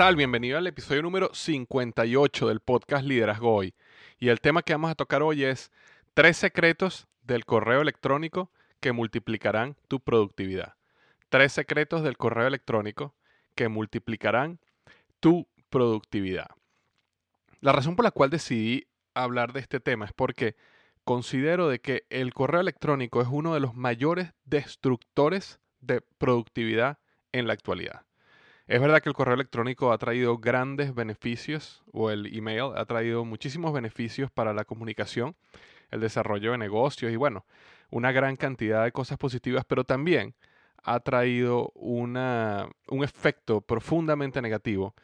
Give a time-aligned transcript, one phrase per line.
[0.00, 3.74] Bienvenido al episodio número 58 del podcast Liderazgo Hoy.
[4.18, 5.70] Y el tema que vamos a tocar hoy es
[6.14, 10.74] tres secretos del correo electrónico que multiplicarán tu productividad.
[11.28, 13.14] Tres secretos del correo electrónico
[13.54, 14.58] que multiplicarán
[15.20, 16.48] tu productividad.
[17.60, 20.56] La razón por la cual decidí hablar de este tema es porque
[21.04, 26.98] considero de que el correo electrónico es uno de los mayores destructores de productividad
[27.32, 28.02] en la actualidad.
[28.70, 33.24] Es verdad que el correo electrónico ha traído grandes beneficios, o el email ha traído
[33.24, 35.34] muchísimos beneficios para la comunicación,
[35.90, 37.44] el desarrollo de negocios y bueno,
[37.90, 40.36] una gran cantidad de cosas positivas, pero también
[40.84, 44.94] ha traído una, un efecto profundamente negativo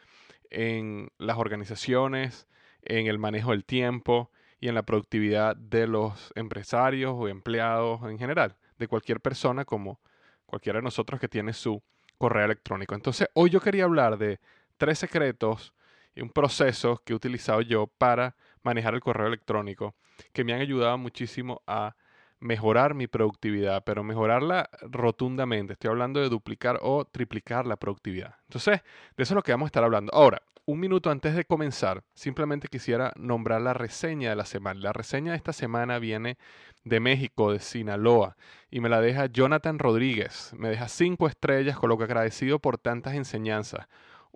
[0.49, 2.47] en las organizaciones,
[2.83, 8.17] en el manejo del tiempo y en la productividad de los empresarios o empleados en
[8.17, 9.99] general, de cualquier persona como
[10.47, 11.83] cualquiera de nosotros que tiene su
[12.19, 12.95] correo electrónico.
[12.95, 14.41] Entonces, hoy yo quería hablar de
[14.77, 15.73] tres secretos
[16.15, 19.95] y un proceso que he utilizado yo para manejar el correo electrónico
[20.33, 21.95] que me han ayudado muchísimo a
[22.41, 25.75] mejorar mi productividad, pero mejorarla rotundamente.
[25.75, 28.35] Estoy hablando de duplicar o triplicar la productividad.
[28.45, 28.83] Entonces,
[29.17, 30.13] de eso es lo que vamos a estar hablando.
[30.15, 34.81] Ahora, un minuto antes de comenzar, simplemente quisiera nombrar la reseña de la semana.
[34.81, 36.39] La reseña de esta semana viene
[36.85, 38.37] de México, de Sinaloa,
[38.69, 40.53] y me la deja Jonathan Rodríguez.
[40.57, 43.87] Me deja cinco estrellas, coloca agradecido por tantas enseñanzas.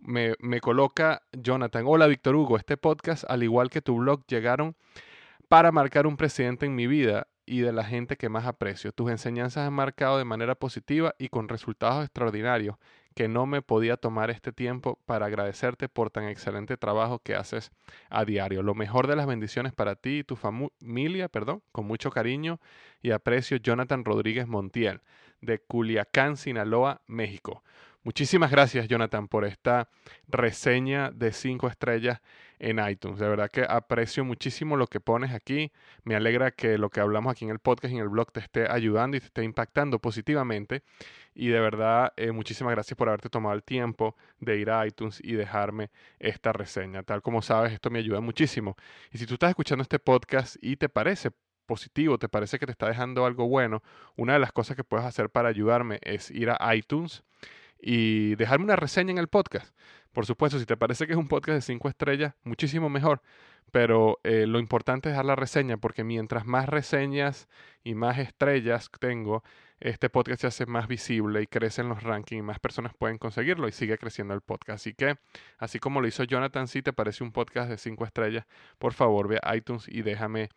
[0.00, 4.76] Me, me coloca Jonathan, hola Víctor Hugo, este podcast, al igual que tu blog, llegaron
[5.48, 8.92] para marcar un presidente en mi vida y de la gente que más aprecio.
[8.92, 12.76] Tus enseñanzas han marcado de manera positiva y con resultados extraordinarios
[13.14, 17.72] que no me podía tomar este tiempo para agradecerte por tan excelente trabajo que haces
[18.08, 18.62] a diario.
[18.62, 22.60] Lo mejor de las bendiciones para ti y tu familia, perdón, con mucho cariño
[23.02, 25.00] y aprecio, Jonathan Rodríguez Montiel,
[25.40, 27.62] de Culiacán, Sinaloa, México.
[28.02, 29.90] Muchísimas gracias, Jonathan, por esta
[30.28, 32.20] reseña de cinco estrellas
[32.60, 33.18] en iTunes.
[33.18, 35.72] De verdad que aprecio muchísimo lo que pones aquí.
[36.04, 38.40] Me alegra que lo que hablamos aquí en el podcast y en el blog te
[38.40, 40.82] esté ayudando y te esté impactando positivamente.
[41.34, 45.20] Y de verdad, eh, muchísimas gracias por haberte tomado el tiempo de ir a iTunes
[45.22, 47.02] y dejarme esta reseña.
[47.02, 48.76] Tal como sabes, esto me ayuda muchísimo.
[49.10, 51.30] Y si tú estás escuchando este podcast y te parece
[51.66, 53.82] positivo, te parece que te está dejando algo bueno,
[54.16, 57.22] una de las cosas que puedes hacer para ayudarme es ir a iTunes
[57.80, 59.74] y dejarme una reseña en el podcast.
[60.12, 63.22] Por supuesto, si te parece que es un podcast de cinco estrellas, muchísimo mejor.
[63.70, 67.48] Pero eh, lo importante es dejar la reseña porque mientras más reseñas
[67.84, 69.44] y más estrellas tengo,
[69.78, 73.18] este podcast se hace más visible y crece en los rankings y más personas pueden
[73.18, 74.80] conseguirlo y sigue creciendo el podcast.
[74.80, 75.16] Así que,
[75.58, 78.44] así como lo hizo Jonathan, si te parece un podcast de cinco estrellas,
[78.78, 80.50] por favor ve a iTunes y déjame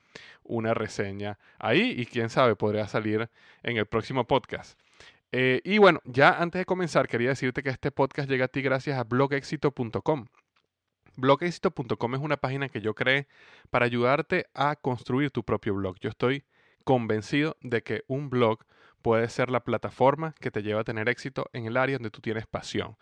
[0.43, 3.29] una reseña ahí y quién sabe, podría salir
[3.61, 4.82] en el próximo podcast.
[5.35, 8.61] Eh, y bueno, ya antes de comenzar, quería decirte que este podcast llega a ti
[8.61, 10.27] gracias a blogexito.com.
[11.15, 13.27] Blogexito.com es una página que yo creé
[13.71, 15.97] para ayudarte a construir tu propio blog.
[16.01, 16.43] Yo estoy
[16.83, 18.59] convencido de que un blog
[19.01, 22.21] puede ser la plataforma que te lleva a tener éxito en el área donde tú
[22.21, 22.95] tienes pasión.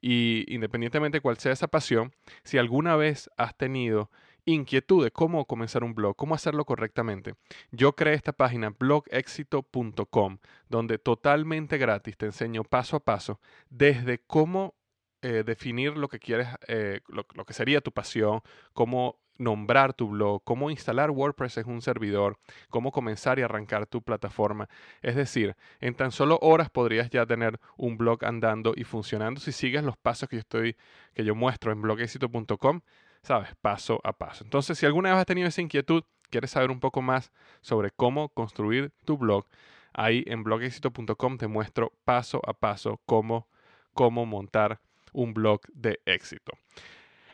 [0.00, 4.10] Y independientemente de cuál sea esa pasión, si alguna vez has tenido
[4.48, 7.34] inquietud de cómo comenzar un blog, cómo hacerlo correctamente,
[7.70, 13.40] yo creé esta página blogexito.com, donde totalmente gratis te enseño paso a paso
[13.70, 14.74] desde cómo
[15.22, 18.40] eh, definir lo que quieres, eh, lo, lo, que sería tu pasión,
[18.72, 22.38] cómo nombrar tu blog, cómo instalar WordPress en un servidor,
[22.70, 24.68] cómo comenzar y arrancar tu plataforma.
[25.00, 29.52] Es decir, en tan solo horas podrías ya tener un blog andando y funcionando si
[29.52, 30.76] sigues los pasos que yo estoy,
[31.14, 32.80] que yo muestro en blogexito.com,
[33.28, 34.42] sabes, paso a paso.
[34.42, 37.30] Entonces, si alguna vez has tenido esa inquietud, quieres saber un poco más
[37.60, 39.44] sobre cómo construir tu blog,
[39.92, 43.46] ahí en blogexito.com te muestro paso a paso cómo,
[43.92, 44.80] cómo montar
[45.12, 46.52] un blog de éxito.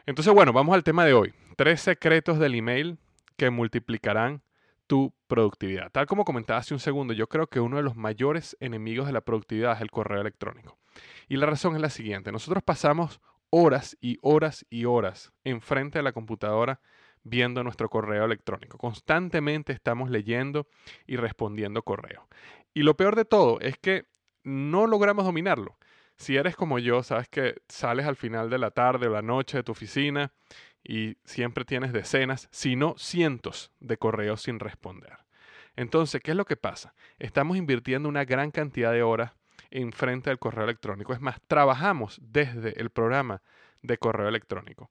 [0.05, 1.32] Entonces, bueno, vamos al tema de hoy.
[1.56, 2.99] Tres secretos del email
[3.37, 4.43] que multiplicarán
[4.88, 5.93] tu productividad.
[5.93, 9.12] Tal como comentaba hace un segundo, yo creo que uno de los mayores enemigos de
[9.12, 10.76] la productividad es el correo electrónico.
[11.29, 12.32] Y la razón es la siguiente.
[12.32, 13.20] Nosotros pasamos
[13.56, 16.81] horas y horas y horas enfrente de la computadora
[17.23, 18.79] viendo nuestro correo electrónico.
[18.79, 20.67] Constantemente estamos leyendo
[21.06, 22.27] y respondiendo correo.
[22.75, 24.06] Y lo peor de todo es que
[24.43, 25.79] no logramos dominarlo.
[26.17, 29.59] Si eres como yo, sabes que sales al final de la tarde o la noche
[29.59, 30.33] de tu oficina
[30.83, 35.19] y siempre tienes decenas, si no cientos de correos sin responder.
[35.77, 36.95] Entonces, ¿qué es lo que pasa?
[37.21, 39.33] Estamos invirtiendo una gran cantidad de horas
[39.71, 41.13] en frente al correo electrónico.
[41.13, 43.43] Es más, trabajamos desde el programa
[43.83, 44.91] de correo electrónico.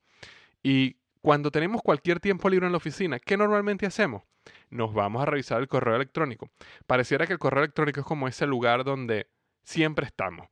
[0.62, 4.24] Y cuando tenemos cualquier tiempo libre en la oficina, ¿qué normalmente hacemos?
[4.70, 6.50] Nos vamos a revisar el correo electrónico.
[6.86, 9.28] Pareciera que el correo electrónico es como ese lugar donde
[9.64, 10.48] siempre estamos.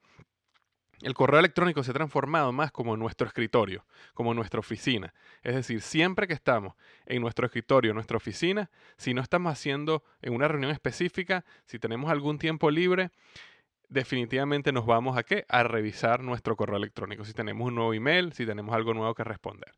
[1.02, 5.14] El correo electrónico se ha transformado más como nuestro escritorio, como nuestra oficina.
[5.42, 6.76] Es decir, siempre que estamos
[7.08, 12.12] en nuestro escritorio, nuestra oficina, si no estamos haciendo en una reunión específica, si tenemos
[12.12, 13.10] algún tiempo libre,
[13.92, 15.46] definitivamente nos vamos a qué?
[15.50, 19.24] A revisar nuestro correo electrónico, si tenemos un nuevo email, si tenemos algo nuevo que
[19.24, 19.74] responder.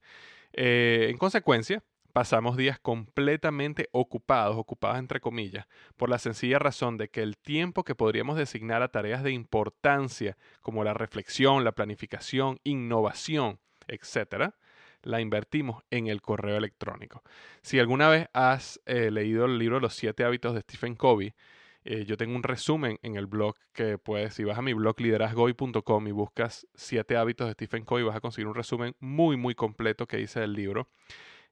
[0.54, 1.84] Eh, en consecuencia,
[2.14, 5.66] pasamos días completamente ocupados, ocupados entre comillas,
[5.98, 10.38] por la sencilla razón de que el tiempo que podríamos designar a tareas de importancia
[10.62, 14.56] como la reflexión, la planificación, innovación, etcétera,
[15.02, 17.24] la invertimos en el correo electrónico.
[17.64, 21.34] Si alguna vez has eh, leído el libro Los siete hábitos de Stephen Covey,
[21.86, 25.00] eh, yo tengo un resumen en el blog que puedes, si vas a mi blog
[25.00, 29.54] liderazgoy.com y buscas siete hábitos de Stephen Covey, vas a conseguir un resumen muy, muy
[29.54, 30.88] completo que hice del libro.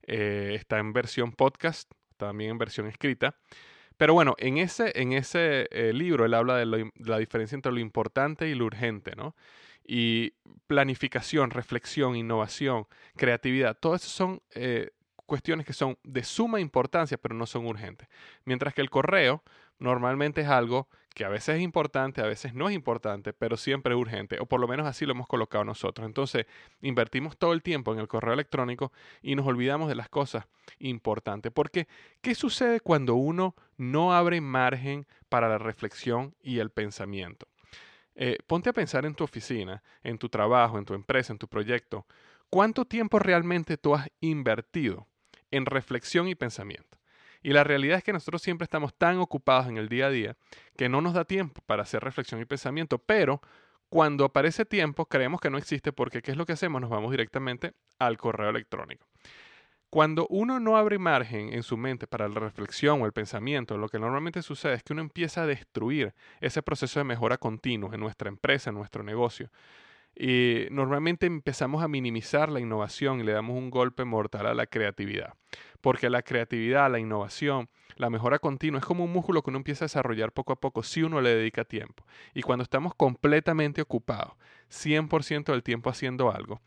[0.04, 3.36] Eh, está en versión podcast, también en versión escrita.
[3.98, 7.80] Pero bueno, en ese, en ese eh, libro él habla de, la diferencia entre lo
[7.80, 9.36] importante y lo urgente, ¿no?
[9.86, 10.34] Y
[10.68, 12.88] planificación, reflexión, innovación,
[13.18, 14.42] creatividad, todas esas son
[15.26, 18.10] cuestiones que son de suma importancia, pero no son urgentes.
[18.46, 19.44] Mientras que el correo
[19.82, 23.94] normalmente es algo que a veces es importante, a veces no es importante, pero siempre
[23.94, 26.06] es urgente, o por lo menos así lo hemos colocado nosotros.
[26.06, 26.46] Entonces,
[26.82, 30.46] invertimos todo el tiempo en el correo electrónico y nos olvidamos de las cosas
[30.80, 31.52] importantes.
[31.52, 31.88] Porque,
[32.22, 37.48] ¿qué sucede cuando uno no abre margen para la reflexión y el pensamiento?
[38.16, 41.48] Eh, ponte a pensar en tu oficina, en tu trabajo, en tu empresa, en tu
[41.48, 42.06] proyecto.
[42.52, 45.08] ¿Cuánto tiempo realmente tú has invertido
[45.50, 47.01] en reflexión y pensamiento?
[47.42, 50.36] Y la realidad es que nosotros siempre estamos tan ocupados en el día a día
[50.78, 53.42] que no nos da tiempo para hacer reflexión y pensamiento, pero
[53.90, 56.82] cuando aparece tiempo creemos que no existe porque ¿qué es lo que hacemos?
[56.82, 59.06] Nos vamos directamente al correo electrónico.
[59.90, 63.90] Cuando uno no abre margen en su mente para la reflexión o el pensamiento, lo
[63.90, 68.00] que normalmente sucede es que uno empieza a destruir ese proceso de mejora continua en
[68.00, 69.50] nuestra empresa, en nuestro negocio.
[70.16, 74.68] Y normalmente empezamos a minimizar la innovación y le damos un golpe mortal a la
[74.68, 75.34] creatividad
[75.82, 79.86] porque la creatividad, la innovación, la mejora continua es como un músculo que uno empieza
[79.86, 82.06] a desarrollar poco a poco si uno le dedica tiempo.
[82.34, 84.34] Y cuando estamos completamente ocupados,
[84.70, 86.62] 100% del tiempo haciendo algo,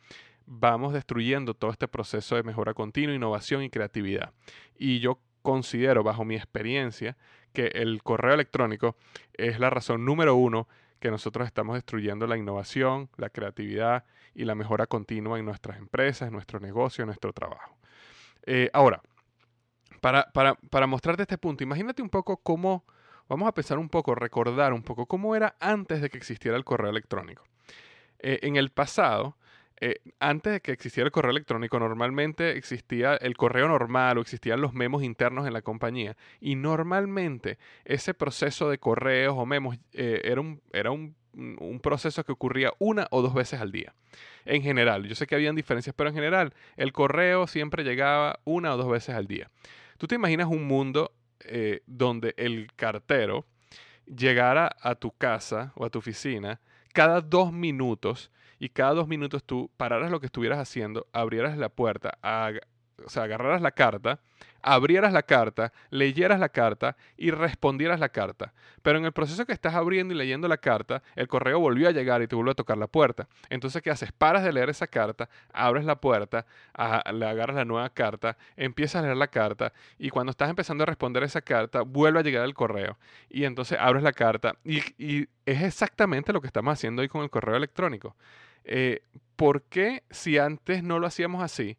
[0.46, 4.32] vamos destruyendo todo este proceso de mejora continua, innovación y creatividad.
[4.76, 7.16] Y yo considero, bajo mi experiencia,
[7.52, 8.96] que el correo electrónico
[9.32, 10.68] es la razón número uno
[11.04, 16.28] que nosotros estamos destruyendo la innovación, la creatividad y la mejora continua en nuestras empresas,
[16.28, 17.76] en nuestro negocio, en nuestro trabajo.
[18.46, 19.02] Eh, ahora,
[20.00, 22.86] para, para, para mostrarte este punto, imagínate un poco cómo,
[23.28, 26.64] vamos a pensar un poco, recordar un poco cómo era antes de que existiera el
[26.64, 27.44] correo electrónico.
[28.20, 29.36] Eh, en el pasado,
[29.80, 34.60] eh, antes de que existiera el correo electrónico, normalmente existía el correo normal o existían
[34.60, 36.16] los memos internos en la compañía.
[36.40, 42.32] Y normalmente ese proceso de correos o memos era, un, era un un proceso que
[42.32, 43.94] ocurría una o dos veces al día.
[44.44, 48.74] En general, yo sé que habían diferencias, pero en general el correo siempre llegaba una
[48.74, 49.50] o dos veces al día.
[49.98, 53.46] ¿Tú te imaginas un mundo eh, donde el cartero
[54.06, 56.60] llegara a tu casa o a tu oficina
[56.92, 61.68] cada dos minutos y cada dos minutos tú pararas lo que estuvieras haciendo, abrieras la
[61.68, 62.18] puerta,
[63.04, 64.20] o sea, agarraras la carta,
[64.64, 68.54] abrieras la carta, leyeras la carta y respondieras la carta.
[68.82, 71.92] Pero en el proceso que estás abriendo y leyendo la carta, el correo volvió a
[71.92, 73.28] llegar y te vuelve a tocar la puerta.
[73.50, 74.10] Entonces, ¿qué haces?
[74.10, 76.46] Paras de leer esa carta, abres la puerta,
[77.12, 80.86] le agarras la nueva carta, empiezas a leer la carta y cuando estás empezando a
[80.86, 82.98] responder esa carta, vuelve a llegar el correo.
[83.28, 87.28] Y entonces abres la carta y, es exactamente lo que estamos haciendo hoy con el
[87.28, 88.16] correo electrónico.
[88.64, 89.02] Eh,
[89.36, 91.76] ¿Por qué si antes no lo hacíamos así?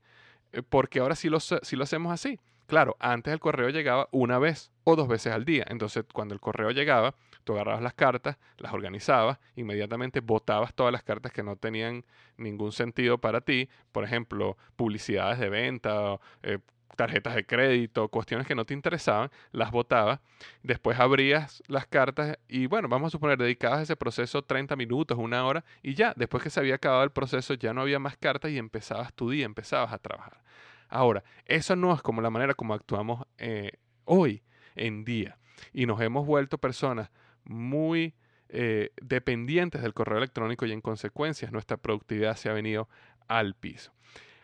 [0.51, 2.39] Eh, porque ahora sí lo, sí lo hacemos así.
[2.67, 5.65] Claro, antes el correo llegaba una vez o dos veces al día.
[5.67, 11.03] Entonces, cuando el correo llegaba, tú agarrabas las cartas, las organizabas, inmediatamente botabas todas las
[11.03, 12.05] cartas que no tenían
[12.38, 13.69] ningún sentido para ti.
[13.91, 16.57] Por ejemplo, publicidades de venta, eh,
[16.95, 20.19] tarjetas de crédito, cuestiones que no te interesaban, las botabas.
[20.63, 25.45] Después abrías las cartas y, bueno, vamos a suponer, dedicabas ese proceso 30 minutos, una
[25.45, 28.51] hora, y ya, después que se había acabado el proceso, ya no había más cartas
[28.51, 30.45] y empezabas tu día, empezabas a trabajar.
[30.89, 33.74] Ahora, eso no es como la manera como actuamos eh,
[34.06, 34.44] hoy
[34.75, 35.38] en día.
[35.74, 37.10] Y nos hemos vuelto personas
[37.44, 38.13] muy
[38.50, 42.88] eh, dependientes del correo electrónico y en consecuencia nuestra productividad se ha venido
[43.27, 43.92] al piso.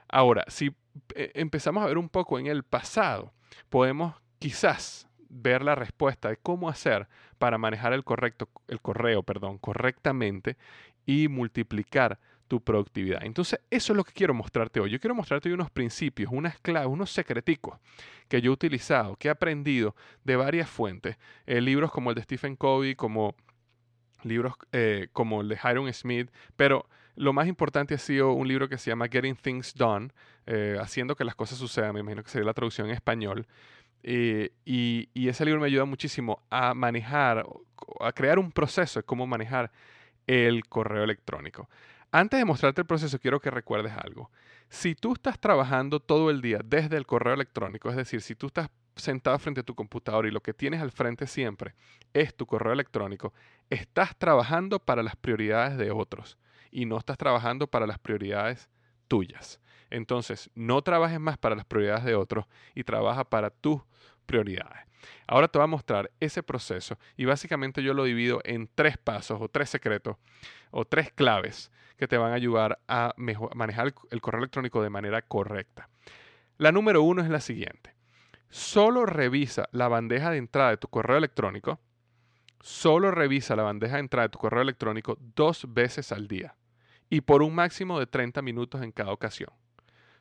[0.07, 0.75] Ahora, si
[1.15, 3.33] eh, empezamos a ver un poco en el pasado,
[3.69, 7.07] podemos quizás ver la respuesta de cómo hacer
[7.37, 10.57] para manejar el, correcto, el correo perdón, correctamente
[11.05, 12.19] y multiplicar
[12.51, 13.23] tu productividad.
[13.23, 14.89] Entonces, eso es lo que quiero mostrarte hoy.
[14.89, 17.79] Yo quiero mostrarte hoy unos principios, unas claves, unos secreticos
[18.27, 21.15] que yo he utilizado, que he aprendido de varias fuentes.
[21.45, 23.37] Eh, libros como el de Stephen Covey, como
[24.23, 28.67] libros eh, como el de Hiram Smith, pero lo más importante ha sido un libro
[28.67, 30.09] que se llama Getting Things Done,
[30.45, 33.47] eh, haciendo que las cosas sucedan, me imagino que sería la traducción en español.
[34.03, 37.45] y, y, ese libro me ayuda muchísimo a manejar,
[38.01, 39.71] a crear un proceso de cómo manejar
[40.27, 41.69] el correo electrónico.
[42.13, 44.29] Antes de mostrarte el proceso, quiero que recuerdes algo.
[44.67, 48.47] Si tú estás trabajando todo el día desde el correo electrónico, es decir, si tú
[48.47, 51.73] estás sentado frente a tu computador y lo que tienes al frente siempre
[52.13, 53.33] es tu correo electrónico,
[53.69, 56.37] estás trabajando para las prioridades de otros
[56.69, 58.69] y no estás trabajando para las prioridades
[59.07, 59.61] tuyas.
[59.89, 63.81] Entonces, no trabajes más para las prioridades de otros y trabaja para tus
[64.25, 64.81] prioridades.
[65.27, 69.41] Ahora te voy a mostrar ese proceso y básicamente yo lo divido en tres pasos
[69.41, 70.17] o tres secretos
[70.71, 73.13] o tres claves que te van a ayudar a
[73.53, 75.87] manejar el correo electrónico de manera correcta.
[76.57, 77.93] La número uno es la siguiente.
[78.49, 81.79] Solo revisa la bandeja de entrada de tu correo electrónico.
[82.59, 86.55] Solo revisa la bandeja de entrada de tu correo electrónico dos veces al día
[87.07, 89.51] y por un máximo de 30 minutos en cada ocasión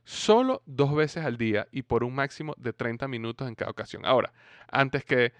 [0.04, 4.04] solo dos veces al día y por un máximo de 30 minutos en cada ocasión.
[4.04, 4.32] Ahora,
[4.68, 5.32] antes que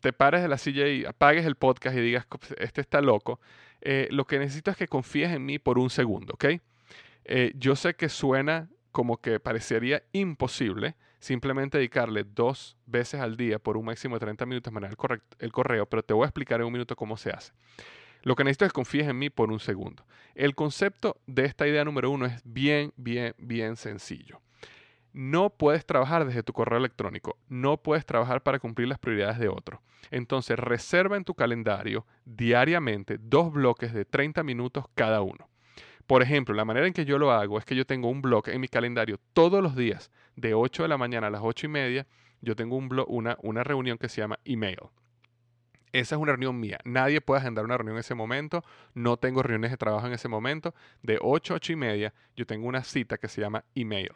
[0.00, 2.26] te pares de la silla y apagues el podcast y digas,
[2.58, 3.40] este está loco,
[3.80, 6.44] eh, lo que necesito es que confíes en mí por un segundo, ¿ok?
[7.24, 13.58] Eh, yo sé que suena como que parecería imposible simplemente dedicarle dos veces al día
[13.58, 16.60] por un máximo de 30 minutos a manejar el correo, pero te voy a explicar
[16.60, 17.52] en un minuto cómo se hace.
[18.22, 20.04] Lo que necesito es que confíes en mí por un segundo.
[20.34, 24.40] El concepto de esta idea número uno es bien, bien, bien sencillo.
[25.18, 29.48] No puedes trabajar desde tu correo electrónico, no puedes trabajar para cumplir las prioridades de
[29.48, 29.82] otro.
[30.12, 35.48] Entonces, reserva en tu calendario diariamente dos bloques de 30 minutos cada uno.
[36.06, 38.52] Por ejemplo, la manera en que yo lo hago es que yo tengo un bloque
[38.52, 41.68] en mi calendario todos los días, de 8 de la mañana a las 8 y
[41.68, 42.06] media,
[42.40, 44.78] yo tengo un una, una reunión que se llama email.
[45.90, 46.78] Esa es una reunión mía.
[46.84, 48.62] Nadie puede agendar una reunión en ese momento.
[48.94, 50.76] No tengo reuniones de trabajo en ese momento.
[51.02, 54.12] De 8 a 8 y media, yo tengo una cita que se llama email.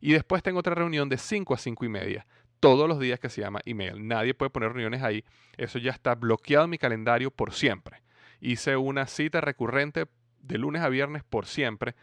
[0.00, 2.26] Y después tengo otra reunión de 5 a 5 y media.
[2.60, 4.06] Todos los días que se llama email.
[4.06, 5.24] Nadie puede poner reuniones ahí.
[5.56, 8.02] Eso ya está bloqueado en mi calendario por siempre.
[8.40, 10.06] Hice una cita recurrente
[10.40, 11.94] de lunes a viernes por siempre,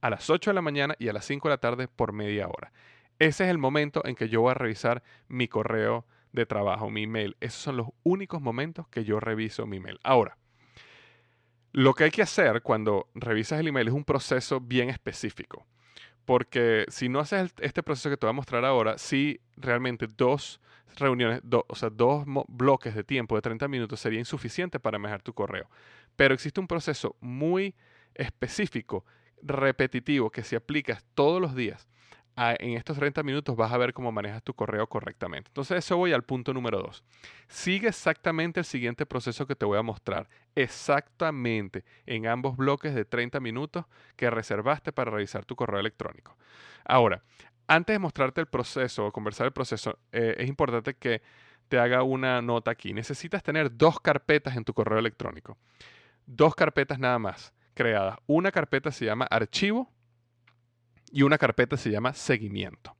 [0.00, 2.48] a las 8 de la mañana y a las 5 de la tarde por media
[2.48, 2.72] hora.
[3.18, 7.04] Ese es el momento en que yo voy a revisar mi correo de trabajo, mi
[7.04, 7.36] email.
[7.40, 10.00] Esos son los únicos momentos que yo reviso mi email.
[10.02, 10.38] Ahora,
[11.72, 15.66] lo que hay que hacer cuando revisas el email es un proceso bien específico.
[16.24, 20.60] Porque si no haces este proceso que te voy a mostrar ahora, si realmente dos
[20.96, 25.32] reuniones, o sea, dos bloques de tiempo de 30 minutos sería insuficiente para manejar tu
[25.32, 25.68] correo.
[26.16, 27.74] Pero existe un proceso muy
[28.14, 29.04] específico,
[29.42, 31.88] repetitivo, que si aplicas todos los días,
[32.36, 35.48] en estos 30 minutos vas a ver cómo manejas tu correo correctamente.
[35.50, 37.04] Entonces eso voy al punto número 2.
[37.48, 40.28] Sigue exactamente el siguiente proceso que te voy a mostrar.
[40.54, 43.84] Exactamente en ambos bloques de 30 minutos
[44.16, 46.36] que reservaste para revisar tu correo electrónico.
[46.84, 47.22] Ahora,
[47.66, 51.22] antes de mostrarte el proceso o conversar el proceso, eh, es importante que
[51.68, 52.92] te haga una nota aquí.
[52.92, 55.56] Necesitas tener dos carpetas en tu correo electrónico.
[56.26, 58.16] Dos carpetas nada más creadas.
[58.26, 59.90] Una carpeta se llama archivo
[61.12, 62.96] y una carpeta se llama seguimiento.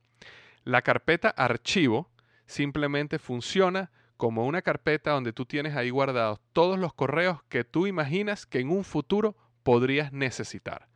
[0.63, 2.09] La carpeta archivo
[2.45, 7.87] simplemente funciona como una carpeta donde tú tienes ahí guardados todos los correos que tú
[7.87, 10.87] imaginas que en un futuro podrías necesitar.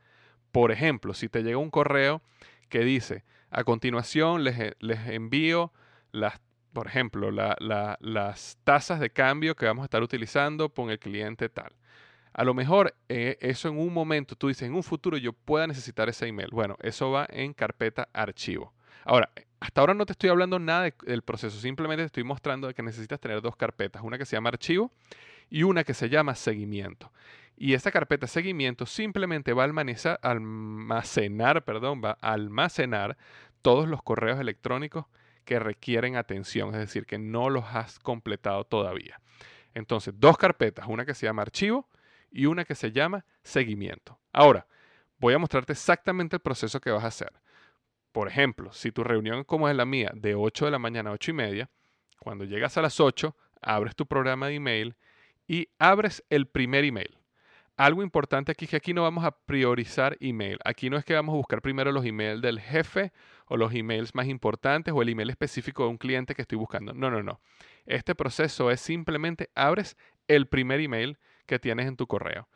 [0.52, 2.22] Por ejemplo, si te llega un correo
[2.70, 4.76] que dice, a continuación les,
[5.08, 5.74] envío
[6.12, 6.40] las,
[6.72, 11.74] por ejemplo, las tasas de cambio que vamos a estar utilizando con el cliente tal.
[12.38, 15.66] A lo mejor eh, eso en un momento, tú dices, en un futuro yo pueda
[15.66, 16.50] necesitar ese email.
[16.52, 18.74] Bueno, eso va en carpeta archivo.
[19.06, 22.84] Ahora, hasta ahora no te estoy hablando nada del proceso, simplemente te estoy mostrando que
[22.84, 24.92] necesitas tener dos carpetas, una que se llama archivo
[25.50, 27.12] y una que se llama seguimiento.
[27.58, 33.18] Y esta carpeta seguimiento simplemente va a almacenar, perdón, va a almacenar
[33.64, 35.08] todos los correos electrónicos
[35.44, 39.20] que requieren atención, es decir, que no los has completado todavía.
[39.74, 41.88] Entonces, dos carpetas, una que se llama archivo
[42.38, 44.20] y una que se llama seguimiento.
[44.32, 44.68] Ahora,
[45.18, 47.34] voy a mostrarte exactamente el proceso que vas a hacer.
[48.12, 51.14] Por ejemplo, si tu reunión como es la mía, de 8 de la mañana a
[51.14, 51.70] 8 y media,
[52.20, 54.96] cuando llegas a las 8, abres tu programa de email
[55.48, 57.18] y abres el primer email.
[57.76, 60.60] Algo importante aquí es que aquí no vamos a priorizar email.
[60.64, 63.14] Aquí no es que vamos a buscar primero los emails del jefe
[63.48, 66.94] o los emails más importantes o el email específico de un cliente que estoy buscando.
[66.94, 67.42] No, no, no.
[67.88, 71.18] Este proceso es simplemente abres el primer email
[71.48, 72.48] que tienes en tu correo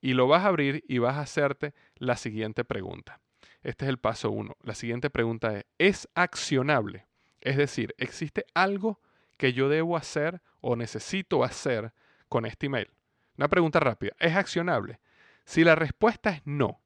[0.00, 3.20] y lo vas a abrir y vas a hacerte la siguiente pregunta.
[3.62, 4.56] Este es el paso uno.
[4.62, 7.06] La siguiente pregunta es, ¿es accionable?
[7.40, 9.00] Es decir, ¿existe algo
[9.36, 11.92] que yo debo hacer o necesito hacer
[12.28, 12.90] con este email?
[13.36, 14.12] Una pregunta rápida.
[14.18, 15.00] ¿Es accionable?
[15.44, 16.80] Si la respuesta es no,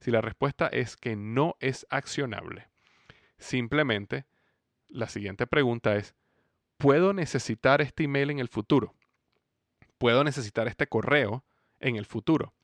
[0.00, 2.68] si la respuesta es que no es accionable,
[3.38, 4.26] simplemente
[4.88, 6.14] la siguiente pregunta es,
[6.76, 8.94] ¿puedo necesitar este email en el futuro?
[9.98, 11.44] ¿Puedo necesitar este correo
[11.80, 12.54] en el futuro?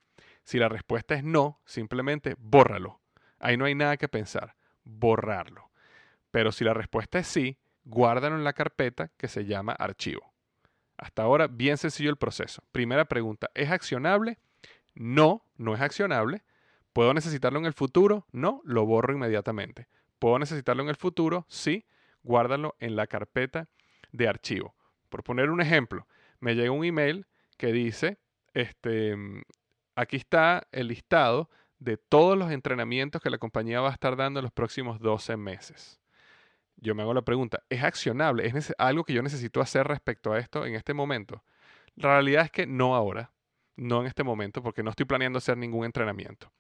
[0.44, 3.00] Si la respuesta es no, simplemente bórralo.
[3.38, 5.70] Ahí no hay nada que pensar, borrarlo.
[6.30, 10.32] Pero si la respuesta es sí, guárdalo en la carpeta que se llama archivo.
[10.96, 12.62] Hasta ahora, bien sencillo el proceso.
[12.72, 14.38] Primera pregunta, ¿es accionable?
[14.94, 16.42] No, no es accionable.
[16.92, 18.26] ¿Puedo necesitarlo en el futuro?
[18.30, 19.88] No, lo borro inmediatamente.
[20.20, 21.44] ¿Puedo necesitarlo en el futuro?
[21.48, 21.84] Sí,
[22.22, 23.68] guárdalo en la carpeta
[24.12, 24.74] de archivo.
[25.08, 26.06] Por poner un ejemplo,
[26.44, 27.26] me llega un email
[27.56, 28.18] que dice,
[28.52, 29.16] este,
[29.96, 34.40] aquí está el listado de todos los entrenamientos que la compañía va a estar dando
[34.40, 36.02] en los próximos 12 meses.
[36.76, 38.46] Yo me hago la pregunta, ¿es accionable?
[38.46, 41.42] ¿Es algo que yo necesito hacer respecto a esto en este momento?
[41.96, 43.32] La realidad es que no ahora,
[43.76, 46.52] no en este momento, porque no estoy planeando hacer ningún entrenamiento.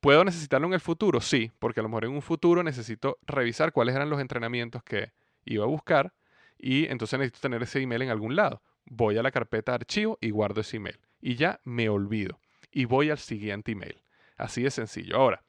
[0.00, 1.20] ¿Puedo necesitarlo en el futuro?
[1.20, 5.12] Sí, porque a lo mejor en un futuro necesito revisar cuáles eran los entrenamientos que
[5.44, 6.12] iba a buscar
[6.58, 8.62] y entonces necesito tener ese email en algún lado.
[8.86, 10.98] Voy a la carpeta archivo y guardo ese email.
[11.20, 12.40] Y ya me olvido.
[12.70, 14.02] Y voy al siguiente email.
[14.36, 15.16] Así de sencillo.
[15.16, 15.42] Ahora,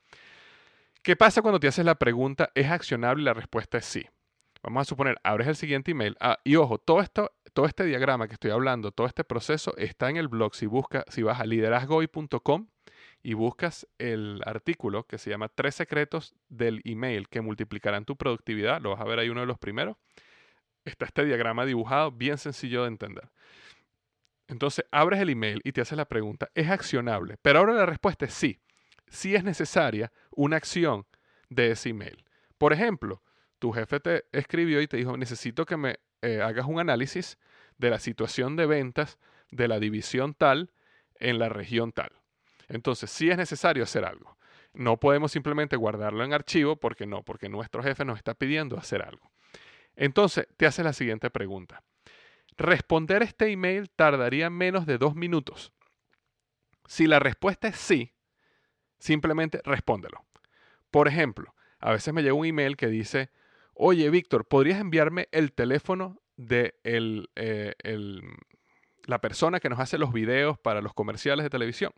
[1.03, 3.23] ¿qué pasa cuando te haces la pregunta ¿es accionable?
[3.23, 4.05] la respuesta es sí.
[4.63, 6.17] Vamos a suponer, abres el siguiente email.
[6.19, 10.09] Ah, y ojo, todo esto, todo este diagrama que estoy hablando, todo este proceso está
[10.09, 10.55] en el blog.
[10.55, 12.67] Si, busca, si vas a liderazgoy.com
[13.23, 18.81] y buscas el artículo que se llama Tres secretos del email que multiplicarán tu productividad,
[18.81, 19.97] lo vas a ver ahí uno de los primeros.
[20.87, 23.29] Está este diagrama dibujado, bien sencillo de entender.
[24.47, 27.37] Entonces abres el email y te haces la pregunta, ¿es accionable?
[27.41, 28.59] Pero ahora la respuesta es sí
[29.09, 31.05] si es necesaria una acción
[31.49, 32.23] de ese email.
[32.57, 33.21] Por ejemplo,
[33.59, 37.37] tu jefe te escribió y te dijo, necesito que me eh, hagas un análisis
[37.77, 39.17] de la situación de ventas
[39.51, 40.71] de la división tal
[41.19, 42.11] en la región tal.
[42.67, 44.37] Entonces, sí es necesario hacer algo.
[44.73, 49.01] No podemos simplemente guardarlo en archivo porque no, porque nuestro jefe nos está pidiendo hacer
[49.01, 49.31] algo.
[49.97, 51.83] Entonces, te hace la siguiente pregunta.
[52.55, 55.73] Responder este email tardaría menos de dos minutos.
[56.87, 58.13] Si la respuesta es sí,
[58.99, 60.25] Simplemente respóndelo.
[60.91, 63.29] Por ejemplo, a veces me llega un email que dice,
[63.73, 67.73] oye Víctor, ¿podrías enviarme el teléfono de eh,
[69.05, 71.93] la persona que nos hace los videos para los comerciales de televisión?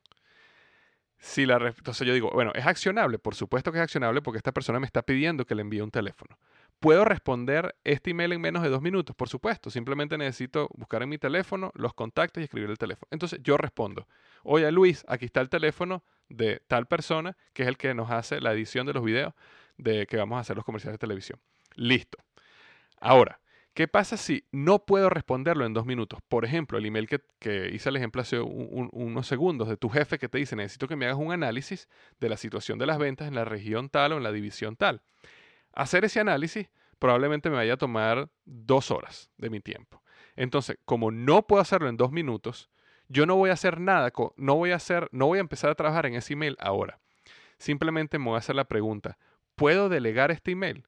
[1.20, 3.20] Si la, entonces yo digo, bueno, ¿es accionable?
[3.20, 5.92] Por supuesto que es accionable porque esta persona me está pidiendo que le envíe un
[5.92, 6.38] teléfono.
[6.80, 9.14] ¿Puedo responder este email en menos de dos minutos?
[9.14, 13.06] Por supuesto, simplemente necesito buscar en mi teléfono los contactos y escribir el teléfono.
[13.12, 14.08] Entonces yo respondo,
[14.44, 18.40] oye Luis, aquí está el teléfono de tal persona que es el que nos hace
[18.40, 19.34] la edición de los videos
[19.78, 21.40] de que vamos a hacer los comerciales de televisión.
[21.76, 22.18] Listo.
[23.02, 23.42] Ahora,
[23.74, 26.20] ¿Qué pasa si no puedo responderlo en dos minutos?
[26.28, 30.28] Por ejemplo, el email que, hice el ejemplo hace unos segundos de tu jefe que
[30.28, 31.88] te dice, necesito que me hagas un análisis
[32.20, 35.02] de la situación de las ventas en la región tal o en la división tal.
[35.74, 40.04] Hacer ese análisis probablemente me vaya a tomar dos horas de mi tiempo.
[40.36, 42.70] Entonces, como no puedo hacerlo en dos minutos,
[43.08, 45.76] yo no voy a hacer nada, no voy a hacer, no voy a empezar a
[45.76, 47.00] trabajar en ese email ahora.
[47.58, 49.18] Simplemente me voy a hacer la pregunta,
[49.56, 50.86] ¿puedo delegar este email?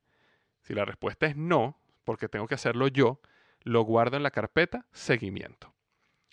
[0.61, 3.21] Si la respuesta es no, porque tengo que hacerlo yo,
[3.63, 5.73] lo guardo en la carpeta seguimiento.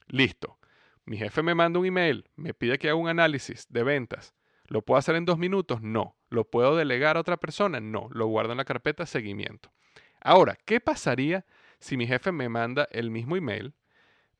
[0.06, 0.58] Listo.
[1.04, 4.34] Mi jefe me manda un email, me pide que haga un análisis de ventas.
[4.66, 5.80] ¿Lo puedo hacer en dos minutos?
[5.80, 6.16] No.
[6.28, 7.80] ¿Lo puedo delegar a otra persona?
[7.80, 8.08] No.
[8.12, 9.72] Lo guardo en la carpeta seguimiento.
[10.20, 11.46] Ahora, ¿qué pasaría
[11.78, 13.74] si mi jefe me manda el mismo email,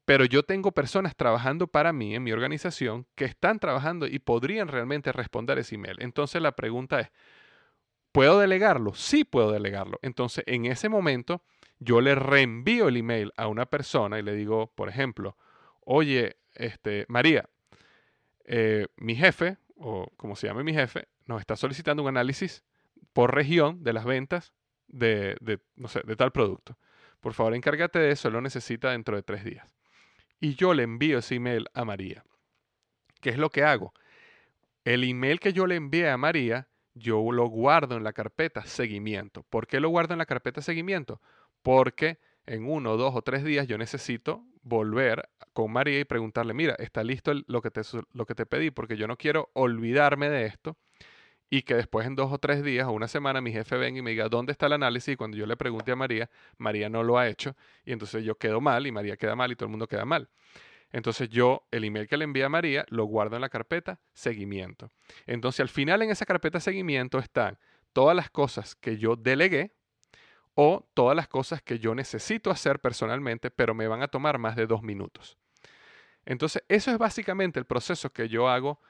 [0.05, 4.69] pero yo tengo personas trabajando para mí en mi organización que están trabajando y podrían
[4.69, 5.97] realmente responder ese email?
[6.01, 7.11] Entonces la pregunta es,
[8.12, 8.94] ¿puedo delegarlo?
[8.94, 9.99] Sí puedo delegarlo.
[10.03, 11.42] Entonces, en ese momento,
[11.79, 15.37] yo le reenvío el email a una persona y le digo, por ejemplo,
[15.81, 17.49] oye, este, María,
[18.44, 22.64] eh, mi jefe, o como se llame mi jefe, nos está solicitando un análisis
[23.12, 24.53] por región de las ventas
[24.88, 25.37] de,
[25.77, 26.79] no sé, de tal producto.
[27.21, 29.66] Por favor, encárgate de eso, lo necesita dentro de tres días.
[30.40, 32.25] Y yo le envío ese email a María.
[33.21, 33.92] ¿Qué es lo que hago?
[34.85, 36.68] El email que yo le envié a María,
[36.99, 39.43] yo lo guardo en la carpeta seguimiento.
[39.45, 41.21] ¿Por qué lo guardo en la carpeta seguimiento?
[41.63, 46.75] Porque en uno, dos o tres días yo necesito volver con María y preguntarle, mira,
[46.79, 47.83] está listo lo, que te,
[48.13, 50.77] lo que te pedí, porque yo no quiero olvidarme de esto
[51.51, 54.03] y que después en dos o tres días o una semana mi jefe venga y
[54.03, 57.03] me diga dónde está el análisis y cuando yo le pregunte a María, María no
[57.03, 59.71] lo ha hecho y entonces yo quedo mal y María queda mal y todo el
[59.71, 60.29] mundo queda mal.
[60.92, 64.90] Entonces yo el email que le envía a María lo guardo en la carpeta seguimiento.
[65.27, 67.59] Entonces al final en esa carpeta seguimiento están
[67.92, 69.72] todas las cosas que yo delegué
[70.55, 74.57] o todas las cosas que yo necesito hacer personalmente pero me van a tomar más
[74.57, 75.37] de dos minutos.
[76.24, 78.81] Entonces eso es básicamente el proceso que yo hago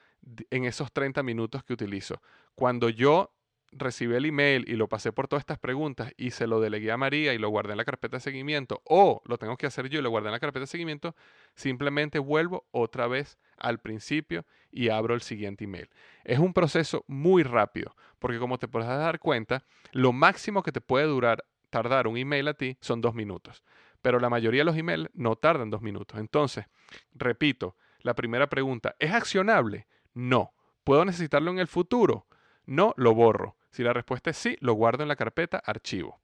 [0.49, 2.21] en esos 30 minutos que utilizo.
[2.55, 3.33] Cuando yo
[3.71, 6.97] recibí el email y lo pasé por todas estas preguntas y se lo delegué a
[6.97, 9.99] María y lo guardé en la carpeta de seguimiento o lo tengo que hacer yo
[9.99, 11.15] y lo guardé en la carpeta de seguimiento,
[11.55, 15.89] simplemente vuelvo otra vez al principio y abro el siguiente email.
[16.23, 20.81] Es un proceso muy rápido porque como te puedes dar cuenta, lo máximo que te
[20.81, 23.63] puede durar tardar un email a ti son dos minutos,
[24.01, 26.19] pero la mayoría de los emails no tardan dos minutos.
[26.19, 26.65] Entonces,
[27.13, 29.87] repito, la primera pregunta, ¿es accionable?
[30.13, 30.53] No.
[30.83, 32.27] ¿Puedo necesitarlo en el futuro?
[32.65, 33.55] No, lo borro.
[33.71, 36.19] Si la respuesta es sí, lo guardo en la carpeta archivo.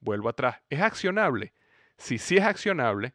[0.00, 0.60] Vuelvo atrás.
[0.68, 1.52] ¿Es accionable?
[1.96, 3.14] Si sí es accionable,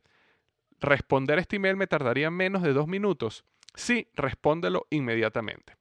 [0.80, 3.44] responder este email me tardaría menos de dos minutos.
[3.76, 5.76] Sí, respóndelo inmediatamente.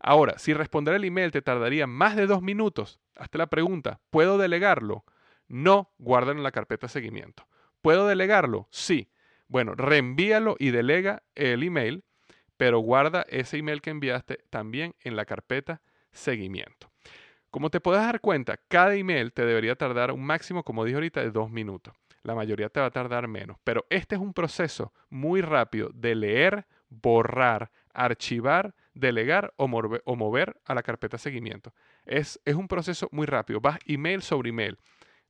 [0.00, 4.38] Ahora, si responder el email te tardaría más de dos minutos, hazte la pregunta, ¿puedo
[4.38, 5.04] delegarlo?
[5.48, 7.46] No, guárdalo en la carpeta seguimiento.
[7.82, 8.68] ¿Puedo delegarlo?
[8.70, 9.10] Sí.
[9.48, 12.04] Bueno, reenvíalo y delega el email
[12.62, 16.91] pero guarda ese email que enviaste también en la carpeta seguimiento.
[17.52, 21.20] Como te puedes dar cuenta, cada email te debería tardar un máximo, como dije ahorita,
[21.20, 21.92] de dos minutos.
[22.22, 26.14] La mayoría te va a tardar menos, pero este es un proceso muy rápido de
[26.14, 31.74] leer, borrar, archivar, delegar o, mover, a la carpeta seguimiento.
[32.06, 33.60] Es, es un proceso muy rápido.
[33.60, 34.78] Vas email sobre email.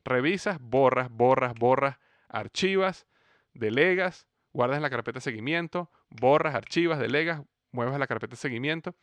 [0.05, 3.05] Revisas, borras, borras, borras, archivas,
[3.53, 8.95] delegas, guardas en la carpeta seguimiento, borras, archivas, delegas, mueves a la carpeta seguimiento.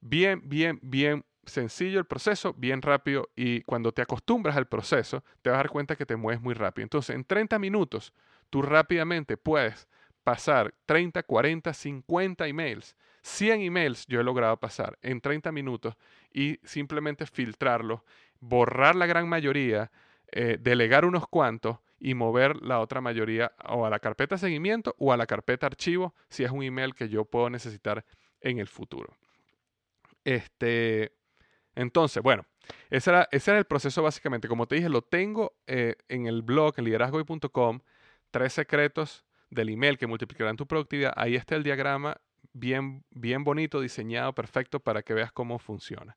[0.00, 5.50] Bien, bien, bien sencillo el proceso, bien rápido y cuando te acostumbras al proceso te
[5.50, 6.84] vas a dar cuenta que te mueves muy rápido.
[6.84, 8.12] Entonces, en 30 minutos,
[8.50, 9.88] tú rápidamente puedes
[10.24, 12.96] pasar 30, 40, 50 emails.
[13.22, 15.94] 100 emails yo he logrado pasar en 30 minutos
[16.32, 18.00] y simplemente filtrarlos,
[18.40, 19.90] borrar la gran mayoría,
[20.30, 25.12] eh, delegar unos cuantos y mover la otra mayoría o a la carpeta seguimiento o
[25.12, 28.04] a la carpeta archivo si es un email que yo puedo necesitar
[28.40, 29.16] en el futuro.
[30.24, 31.12] Este,
[31.78, 32.44] entonces, bueno,
[32.90, 34.48] ese era, el proceso básicamente.
[34.48, 37.80] Como te dije, lo tengo eh, en el blog, en liderazgoy.com,
[38.32, 41.12] tres secretos del email que multiplicarán tu productividad.
[41.16, 42.20] Ahí está el diagrama
[42.52, 46.16] bien, bien bonito, diseñado, perfecto para que veas cómo funciona.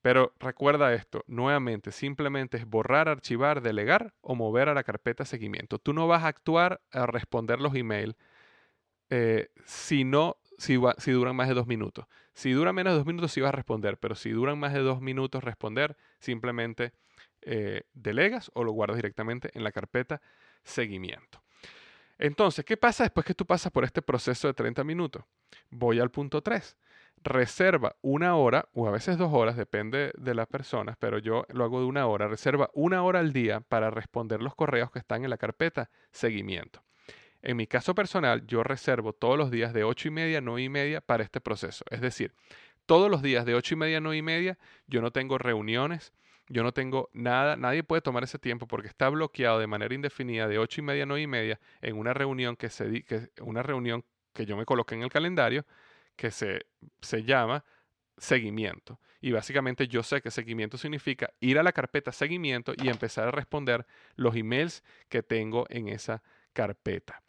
[0.00, 5.80] Pero recuerda esto, nuevamente, simplemente es borrar, archivar, delegar o mover a la carpeta seguimiento.
[5.80, 8.14] Tú no vas a actuar a responder los emails
[9.10, 12.06] eh, si no, si, duran más de dos minutos.
[12.38, 14.78] Si duran menos de dos minutos, sí vas a responder, pero si duran más de
[14.78, 16.92] dos minutos responder, simplemente
[17.42, 20.22] eh, delegas o lo guardas directamente en la carpeta
[20.62, 21.42] seguimiento.
[22.16, 25.24] Entonces, ¿qué pasa después que tú pasas por este proceso de 30 minutos?
[25.68, 26.76] Voy al punto 3
[27.24, 31.64] reserva una hora, o a veces dos horas, depende de las personas, pero yo lo
[31.64, 35.24] hago de una hora, reserva una hora al día para responder los correos que están
[35.24, 36.84] en la carpeta seguimiento.
[37.42, 40.62] En mi caso personal, yo reservo todos los días de ocho y media a 9
[40.62, 41.84] y media para este proceso.
[41.90, 42.34] Es decir,
[42.86, 46.12] todos los días de ocho y media a 9 y media yo no tengo reuniones,
[46.48, 50.48] yo no tengo nada, nadie puede tomar ese tiempo porque está bloqueado de manera indefinida
[50.48, 53.62] de 8 y media a 9 y media en una reunión que se que, una
[53.62, 55.66] reunión que yo me coloqué en el calendario
[56.16, 56.66] que se,
[57.00, 57.64] se llama
[58.16, 58.98] seguimiento.
[59.20, 63.30] Y básicamente yo sé que seguimiento significa ir a la carpeta seguimiento y empezar a
[63.32, 66.22] responder los emails que tengo en esa
[66.52, 67.22] carpeta.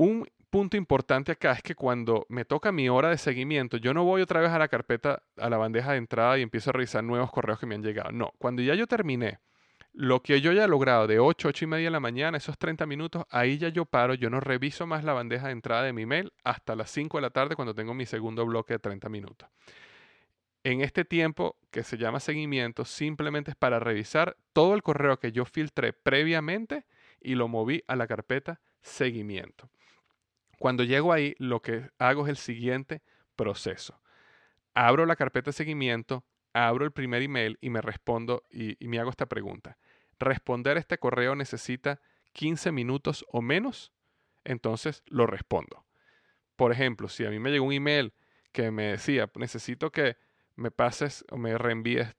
[0.00, 4.02] Un punto importante acá es que cuando me toca mi hora de seguimiento, yo no
[4.02, 7.04] voy otra vez a la carpeta, a la bandeja de entrada y empiezo a revisar
[7.04, 8.10] nuevos correos que me han llegado.
[8.10, 9.40] No, cuando ya yo terminé
[9.92, 12.56] lo que yo ya he logrado de 8, 8 y media de la mañana, esos
[12.56, 15.92] 30 minutos, ahí ya yo paro, yo no reviso más la bandeja de entrada de
[15.92, 19.10] mi mail hasta las 5 de la tarde cuando tengo mi segundo bloque de 30
[19.10, 19.50] minutos.
[20.64, 25.30] En este tiempo que se llama seguimiento, simplemente es para revisar todo el correo que
[25.30, 26.86] yo filtré previamente
[27.20, 29.68] y lo moví a la carpeta seguimiento.
[30.60, 33.00] Cuando llego ahí, lo que hago es el siguiente
[33.34, 33.98] proceso.
[34.74, 39.08] Abro la carpeta de seguimiento, abro el primer email y me respondo y, me hago
[39.08, 39.78] esta pregunta.
[40.18, 42.02] ¿Responder este correo necesita
[42.34, 43.90] 15 minutos o menos?
[44.44, 45.86] Entonces lo respondo.
[46.56, 48.12] Por ejemplo, si a mí me llegó un email
[48.52, 50.18] que me decía, necesito que
[50.56, 52.14] me pases o me reenvíes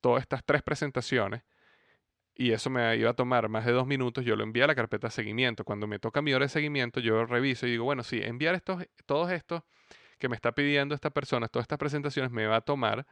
[0.00, 1.42] todas estas tres presentaciones,
[2.34, 4.74] y eso me iba a tomar más de dos minutos, yo lo envié a la
[4.74, 5.64] carpeta de seguimiento.
[5.64, 8.84] Cuando me toca mi hora de seguimiento, yo reviso y digo, bueno, sí, enviar estos,
[9.06, 9.62] todos estos
[10.18, 13.06] que me está pidiendo esta persona, todas estas presentaciones, me va a tomar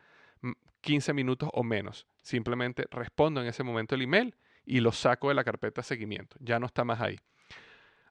[0.80, 2.06] 15 minutos o menos.
[2.22, 6.36] Simplemente respondo en ese momento el email y lo saco de la carpeta de seguimiento.
[6.40, 7.18] Ya no está más ahí.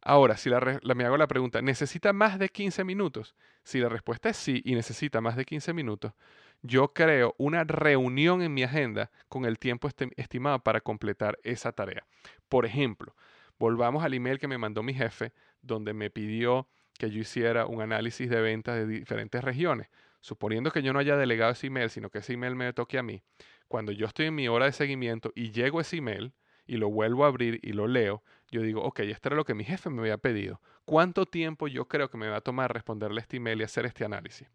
[0.01, 3.35] Ahora, si me hago la pregunta, ¿necesita más de 15 minutos?
[3.63, 6.13] Si la respuesta es sí y necesita más de 15 minutos,
[6.61, 12.05] yo creo una reunión en mi agenda con el tiempo estimado para completar esa tarea.
[12.47, 13.15] Por ejemplo,
[13.57, 16.67] volvamos al email que me mandó mi jefe, donde me pidió
[16.97, 19.87] que yo hiciera un análisis de ventas de diferentes regiones.
[20.21, 23.03] Suponiendo que yo no haya delegado ese email, sino que ese email me toque a
[23.03, 23.23] mí,
[23.69, 26.33] cuando yo estoy en mi hora de seguimiento y llego ese email
[26.65, 29.53] y lo vuelvo a abrir y lo leo, yo digo, ok, esto era lo que
[29.53, 30.59] mi jefe me había pedido.
[30.83, 34.03] ¿Cuánto tiempo yo creo que me va a tomar responderle este email y hacer este
[34.03, 34.49] análisis?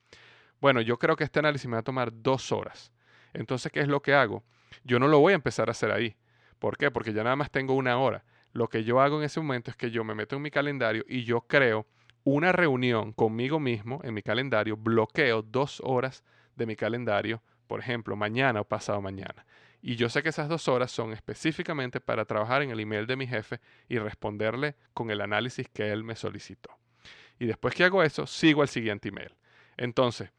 [0.60, 2.92] Bueno, yo creo que este análisis me va a tomar dos horas.
[3.32, 4.44] Entonces, ¿qué es lo que hago?
[4.84, 6.16] Yo no lo voy a empezar a hacer ahí.
[6.58, 6.90] ¿Por qué?
[6.90, 8.24] Porque ya nada más tengo una hora.
[8.52, 11.04] Lo que yo hago en ese momento es que yo me meto en mi calendario
[11.08, 11.86] y yo creo
[12.22, 16.24] una reunión conmigo mismo en mi calendario, bloqueo dos horas
[16.56, 19.44] de mi calendario, por ejemplo, mañana o pasado mañana.
[19.82, 23.16] Y yo sé que esas dos horas son específicamente para trabajar en el email de
[23.16, 26.70] mi jefe y responderle con el análisis que él me solicitó.
[27.38, 29.34] Y después que hago eso, sigo al siguiente email.
[29.76, 30.30] Entonces,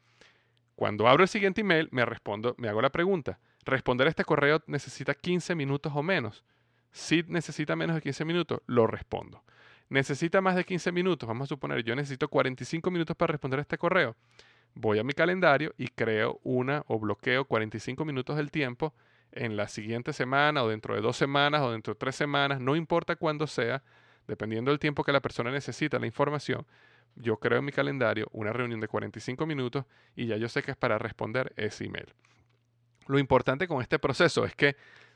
[0.75, 5.13] cuando abro el siguiente email, me respondo, me hago la pregunta, ¿responder este correo necesita
[5.13, 6.43] 15 minutos o menos?
[6.91, 9.43] Si necesita menos de 15 minutos, lo respondo.
[9.89, 13.61] Necesita más de 15 minutos, vamos a suponer, yo necesito 45 minutos para responder a
[13.61, 14.15] este correo,
[14.73, 18.93] voy a mi calendario y creo una o bloqueo 45 minutos del tiempo
[19.31, 22.75] en la siguiente semana o dentro de dos semanas o dentro de tres semanas, no
[22.75, 23.83] importa cuándo sea,
[24.27, 26.65] dependiendo del tiempo que la persona necesita la información,
[27.15, 30.71] yo creo en mi calendario una reunión de 45 minutos y ya yo sé que
[30.71, 32.13] es para responder ese email.
[33.07, 34.75] Lo importante con este proceso es que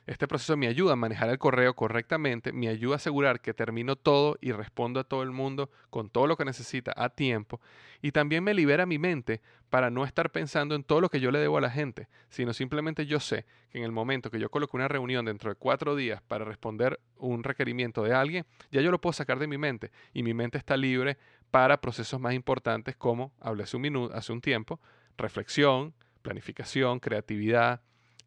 [0.10, 3.96] este proceso me ayuda a manejar el correo correctamente, me ayuda a asegurar que termino
[3.96, 7.62] todo y respondo a todo el mundo con todo lo que necesita a tiempo
[8.02, 11.30] y también me libera mi mente para no estar pensando en todo lo que yo
[11.30, 14.50] le debo a la gente, sino simplemente yo sé que en el momento que yo
[14.50, 18.90] coloque una reunión dentro de cuatro días para responder un requerimiento de alguien, ya yo
[18.90, 21.18] lo puedo sacar de mi mente y mi mente está libre
[21.52, 24.80] para procesos más importantes como hablé hace un, minuto, hace un tiempo,
[25.18, 27.82] reflexión, planificación, creatividad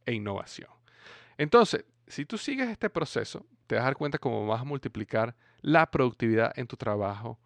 [0.05, 0.71] e innovación.
[1.39, 5.35] Entonces, si tú sigues este proceso, te vas a dar cuenta cómo vas a multiplicar
[5.61, 7.39] la productividad en tu trabajo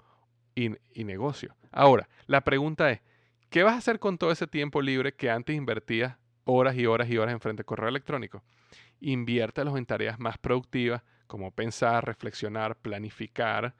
[0.55, 1.55] y, negocio.
[1.71, 3.01] Ahora, la pregunta es,
[3.51, 7.11] ¿qué vas a hacer con todo ese tiempo libre que antes invertías horas y horas
[7.11, 8.43] y horas en frente al correo electrónico?
[9.01, 13.75] Inviértelos en tareas más productivas como pensar, reflexionar, planificar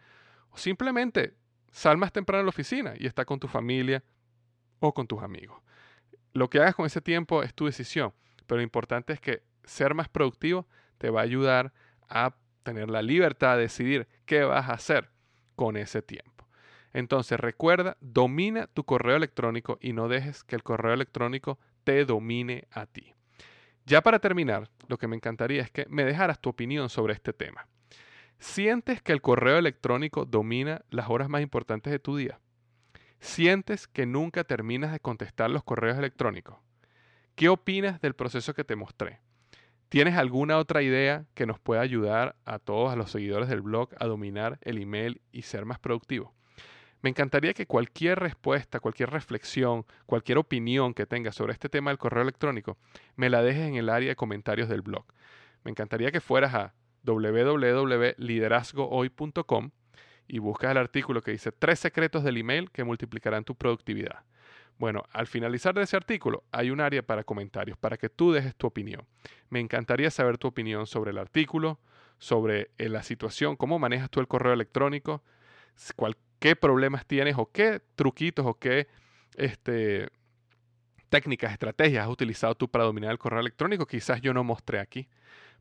[0.51, 1.35] o simplemente
[1.77, 4.03] sal más temprano a la oficina y está con tu familia
[4.81, 5.61] o con tus amigos.
[6.33, 8.15] Lo que hagas con ese tiempo es tu decisión,
[8.47, 11.75] pero lo importante es que ser más productivo te va a ayudar
[12.09, 15.11] a tener la libertad de decidir qué vas a hacer
[15.55, 16.49] con ese tiempo.
[16.95, 22.69] Entonces recuerda, domina tu correo electrónico y no dejes que el correo electrónico te domine
[22.71, 23.13] a ti.
[23.85, 27.35] Ya para terminar, lo que me encantaría es que me dejaras tu opinión sobre este
[27.35, 27.69] tema.
[28.39, 32.39] ¿Sientes que el correo electrónico domina las horas más importantes de tu día?
[33.19, 36.59] ¿Sientes que nunca terminas de contestar los correos electrónicos?
[37.35, 39.21] ¿Qué opinas del proceso que te mostré?
[39.89, 44.07] ¿Tienes alguna otra idea que nos pueda ayudar a todos, los seguidores del blog, a
[44.07, 46.31] dominar el email y ser más productivos?
[47.03, 51.99] Me encantaría que cualquier respuesta, cualquier reflexión, cualquier opinión que tengas sobre este tema del
[51.99, 52.79] correo electrónico,
[53.15, 55.05] me la dejes en el área de comentarios del blog.
[55.63, 56.75] Me encantaría que fueras a
[57.07, 59.71] www.liderazgohoy.com
[60.29, 64.25] y buscas el artículo que dice tres secretos del email que multiplicarán tu productividad.
[64.79, 68.55] Bueno, al finalizar de ese artículo hay un área para comentarios, para que tú dejes
[68.55, 69.07] tu opinión.
[69.49, 71.81] Me encantaría saber tu opinión sobre el artículo,
[72.19, 75.23] sobre eh, la situación, cómo manejas tú el correo electrónico,
[76.39, 78.89] qué problemas tienes o qué truquitos o qué
[79.37, 80.09] este,
[81.09, 83.87] técnicas, estrategias has utilizado tú para dominar el correo electrónico.
[83.87, 85.09] Quizás yo no mostré aquí.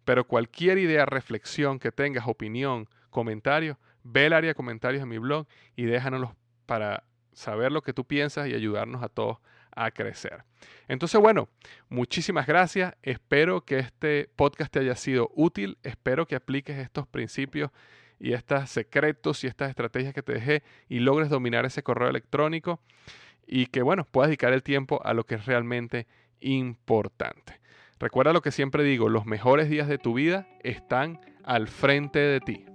[0.06, 5.18] Pero cualquier idea, reflexión que tengas, opinión, comentario, ve el área de comentarios en mi
[5.18, 6.32] blog y déjanoslos
[6.65, 9.39] para saber lo que tú piensas y ayudarnos a todos
[9.76, 10.44] a crecer.
[10.88, 11.50] Entonces, bueno,
[11.89, 12.96] muchísimas gracias.
[13.04, 15.78] Espero que este podcast te haya sido útil.
[15.84, 17.72] Espero que apliques estos principios
[18.20, 22.80] y estos secretos y estas estrategias que te dejé y logres dominar ese correo electrónico
[23.46, 26.08] y que, bueno, puedas dedicar el tiempo a lo que es realmente
[26.39, 27.60] importante.
[27.99, 32.39] Recuerda lo que siempre digo, los mejores días de tu vida están al frente de
[32.41, 32.65] ti.